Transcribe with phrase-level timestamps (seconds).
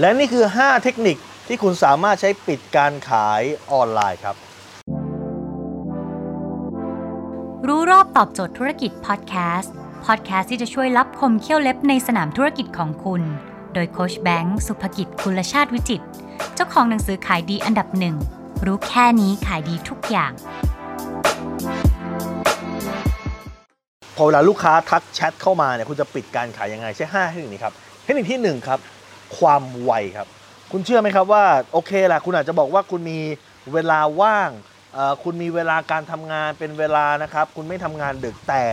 [0.00, 4.36] และนี่คือ 5 เทคนิคที่คุณสามารถใช้ปิดการขายออนไลน์ครับ
[7.66, 9.72] รู้รอบตอบโจทย์ธุรกิจพอดแคสต์
[10.06, 13.22] พอดแคสต์ที่จะช่วยรับคมเขี้ยวเล็บในสนามธุรกิจของคุณ
[13.74, 16.02] โดยโคชแบงค์สุภกิจคุณชาติวิจิต
[16.54, 18.16] เจ้าของหนังสือขายดีอันดับหนึ่ง
[18.66, 20.32] รู้แค่นี้ขายดีทุกอย่าง
[24.16, 27.74] พอเวลาลูกค้าทักแชทเข้ามาเนี่ยคุณจะปิดการขายยังไงใช่5เทคนิคนี้ครับ
[28.04, 28.80] เทคนิคที่1ครับ
[29.36, 30.28] ความไวครับ
[30.72, 33.20] คุณเชื่อไหมครับว่าโอเคแหละคุณอาจจะบอกว่าคุณมี
[33.72, 34.50] เวลาว่าง
[35.22, 38.64] คุณมีเวลาการทำงานเป็นเวลานะครับ คุณไม่ทำงานดึกแต่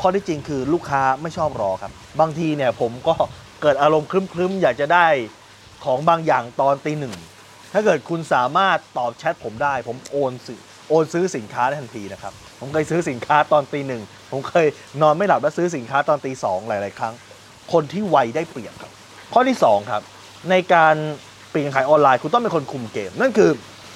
[0.00, 3.14] ข้อที่จริงคือลูกค้าไม่ชอบรอครับ บางทีเนี่ยผมก็
[3.62, 5.06] เกิดอารมณ์ครึ้มๆ อยากจะได้
[5.84, 7.14] ของบางอย่างตอนตีหนึ่ง
[7.72, 10.54] ถ้าเกิดคุณสามารถตอบแชทผมได้ ผมโอนสิ
[10.88, 14.66] โอนซื้อสินค้าได้ทันทีนะครับ ผมเคยซื้อสินค้าตอนตีหนึ่งผมเคย
[15.02, 17.14] นอนไม่หลับแล้วซื้อสินค้าตอนตีสองหลาย ๆ ครั้ง
[17.72, 18.92] คนที่ไวได้เปรียบครับ
[19.36, 20.02] ข้อที่ 2 ครับ
[20.50, 20.94] ในการ
[21.52, 23.50] ปิดการขายออนไลน์ คุณต้องเป็นคนคุมเกม นั่นคือ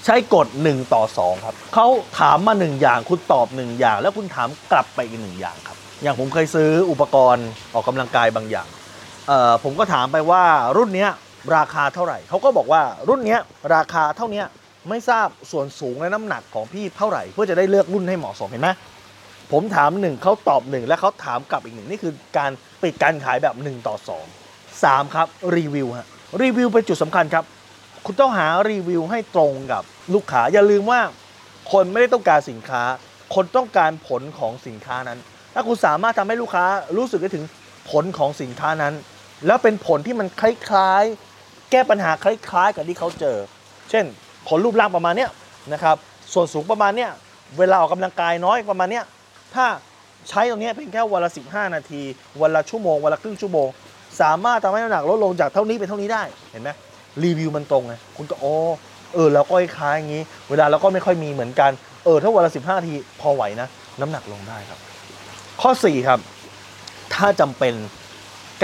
[0.05, 1.87] ใช้กฎ1ต่อ2ครับเขา
[2.21, 8.67] ถามมา 1 อย่างคุณตอบ 1 อย่าง แล้วคุณถามกลับไปอีกหนึ่งอย่างครับ อย่างผมเคยซื้ออุปกรณ์ออกกำลังกายบางอย่าง
[9.65, 10.45] ผมก็ถามไปว่า
[10.77, 11.07] รุ่นนี้
[11.57, 13.39] ราคาเท่าไหร่เขาก็บอกว่ารุ่นนี้
[13.75, 14.43] ราคาเท่านี้
[14.89, 18.69] ไม่ทราบส่วนสูงและน้ำหนักของพี่เท่าไหร่ เพื่อจะได้เลือกรุ่นให้เหมาะสมเห็นไหม
[19.53, 22.51] ผมถามหนึ่งเขาตอบหนึ่งและเขาถามกลับอีกหนึ่งนี่คือการ
[22.83, 24.48] ปิดการขายแบบ1ต่อ2
[24.83, 26.07] 3 ครับรีวิวฮะ
[26.43, 27.45] รีวิวเป็นจุดสำคัญครับ
[28.05, 29.83] คุณต้องหารีวิวให้ตรงกับ
[30.15, 31.01] ลูกค้าอย่าลืมว่า
[31.73, 32.83] คนไม่ได้ต้องการสินค้า
[33.35, 35.19] คนต้องการผลของสินค้านั้น
[35.55, 36.65] ถ้าคุณสามารถทำให้ลูกค้า
[36.97, 37.45] รู้สึกได้ถึง
[37.91, 38.95] ผลของสินค้านั้น
[39.47, 43.39] แล้วเป็นผลที่มันคล้ายๆ แก้ปัญหาคล้ายๆ กับที่เขาเจอ
[43.91, 44.05] เช่น
[44.49, 45.31] ขนรูปร่างประมาณเนี้ย
[45.73, 45.97] นะครับ
[46.33, 47.11] ส่วนสูงประมาณเนี้ย
[47.59, 49.05] เวลาออกกำลังกายน้อยประมาณเนี้ย
[49.55, 49.67] ถ้า
[50.29, 52.03] ใช้ตรงนี้เพียงแค่วันละ 15 นาที
[52.41, 53.69] วันละชั่วโมง วันละครึ่งชั่วโมง
[54.21, 56.71] สามารถทำให้น้ำหนักลดลงจากเท่านี้เป็นเท่านี้ได้เห็นไหม
[57.25, 58.55] รีวิวมันตรงไงคุณก็โอ้
[59.15, 61.71] เออเราก็คล้ายอย่างนี้ เวลาเราก็ไม่ค่อยมีเหมือนกัน
[62.05, 63.69] เออถ้าวันละ15นาทีพอไหวนะ
[64.01, 64.79] น้ำหนักลงได้ครับ
[65.61, 66.19] ข้อ4ครับ
[67.15, 67.75] ถ้าจำเป็น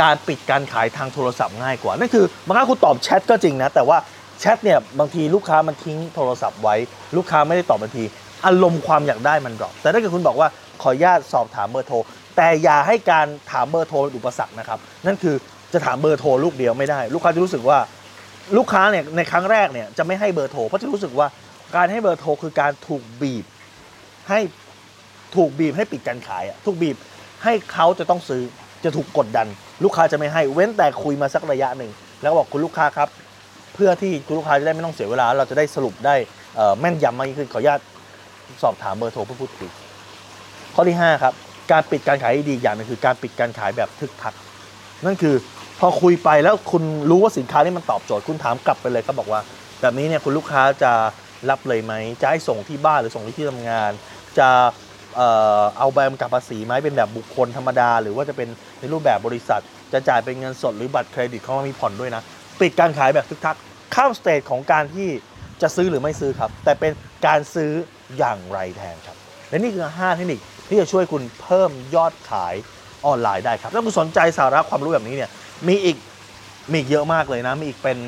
[0.00, 3.98] การปิดการขายทางโทรศัพท์ง่ายกว่า นั่นคือบางครั้งคุณตอบแชทก็จริงนะ แต่ว่า
[4.40, 6.74] แชทเนี่ยบางทีลูกค้ามันทิ้งโทรศัพท์ไว้
[7.16, 8.04] ลูกค้าไม่ได้ตอบทันที
[8.46, 10.48] อารมณ์ความอยากได้มัน drop แต่ถ้าเกิดคุณบอกว่า
[10.84, 11.96] ขออนุญาตสอบถามเบอร์โทร
[12.36, 15.34] แต่อย่าให้การถามเบอร์โทรอุปสรรคนะครับ นั่นคือ
[15.72, 17.78] จะถามเบอร์โทรลูกเดียวไม่ได้ ลูกค้าจะรู้สึกว่า
[18.56, 21.26] ลูกค้าเนี่ยในครั้งแรกเนี่ยจะไม่ให้เบอร์โทรเพราะจะรู้สึกว่า
[21.76, 23.44] การให้เบอร์โทรคือการถูกบีบ
[24.28, 24.40] ให้
[25.36, 26.96] ถูกบีบให้ปิดการขายอะถูกบีบ
[27.44, 28.42] ให้เขาจะต้องซื้อ
[28.84, 29.46] จะถูกกดดัน
[29.84, 31.90] ลูกค้าจะไม่ให้เว้นแต่คุยมาสักระยะหนึ่ง
[32.22, 33.08] แล้วบอกคุณลูกค้าครับ
[33.74, 36.14] เพื่อที่คุณลูกค้าจะได้ไม่ต้องเสียเวลา เราจะได้สรุปได้
[36.80, 37.80] แม่นยำมากยิ่งขึ้นขออนุญาต
[38.62, 39.70] สอบถามเบอร์โทรเพื่อพูดคุย
[40.74, 41.34] ข้อที่ 5 ครับ
[41.72, 44.34] การปิดการขายดีอย่างหนึงคือการปิดการขายแบบทึกทัก
[45.04, 45.34] นั่นคือ
[45.80, 49.40] พอคุยไปแล้วคุณรู้ว่าสินค้านี่มันตอบโจทย์คุณถามกลับไปเลยก็บอกว่า
[49.80, 50.92] แบบนี้เนี่ยคุณลูกค้าจะ
[51.50, 53.90] รับเลยไหมจะให้ส่งที่บ้านหรือส่งที่ที่ทำงาน
[54.38, 54.48] จะ
[55.78, 58.48] เอาใบกำกับภาษีไหมเป็นแบบบุคคลธรรมดา หรือว่าจะเป็น
[58.78, 62.22] ในรูปแบบบริษัท จะจ่ายเป็นเงินสดหรือบัตรเครดิตเขามีผ่อนด้วยนะ
[62.60, 63.56] ปิดการขายแบบทึกทัก
[63.94, 65.08] ข้ามสเตจของการที่
[65.62, 66.92] จะซื้อหรือไม่ซื้อครับ แต่เป็น
[67.26, 67.72] การซื้อ
[68.18, 69.16] อย่างไรแทนครับ
[69.48, 72.54] และนี่คือ 5 เทคนิคที่จะช่วยคุณเพิ่มยอดขาย
[73.06, 75.30] ออนไลน์ได้ครับถ้าคุณสนใจสาระความรู้แบบนี้เนี่ย
[75.68, 75.96] มีอีก
[76.70, 77.98] มีอีกเยอะมากเลยนะ มีอีกเป็น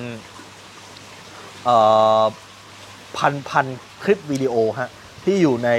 [3.16, 3.66] พันพัน
[4.02, 4.90] คลิปวิดีโอฮะ
[5.24, 5.70] ที่อยู่ใน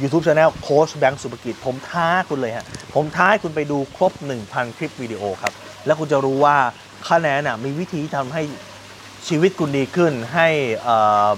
[0.00, 4.12] YouTube Channel โค้ชแบงค์สุภกิจ ผมท้าคุณเลยฮะ ผมท้าให้คุณไปดูครบ
[4.46, 5.52] 1,000 คลิปวิดีโอครับ
[5.86, 6.56] แล้วคุณจะรู้ว่า
[7.08, 8.42] คะแนนน่ะมีวิธีทำให้
[9.28, 10.48] ชีวิตคุณดีขึ้น ให้
[10.86, 10.96] อ่
[11.26, 11.28] อ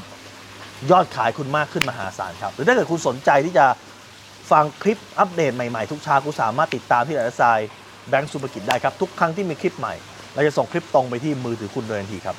[0.91, 3.67] ยอดขายคุณมากขึ้นมหาศาลครับ หรือถ้าเกิดคุณสนใจที่จะ
[4.51, 7.69] ฟังคลิปอัปเดตใหม่ๆ ทุกเช้าคุณสามารถติดตามที่ไลฟ์สไตล์
[8.09, 9.95] แบงก์สุภกิจได้ครับ ทุกครั้งที่มีคลิปใหม่
[10.35, 12.37] เราจะส่งคลิปตรงไปที่มือถือคุณโดยทันทีครับ